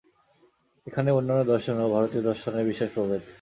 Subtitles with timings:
[0.87, 3.21] এখানেই অন্যান্য দর্শন ও ভারতীয় দর্শনের মধ্যে বিশেষ প্রভেদ।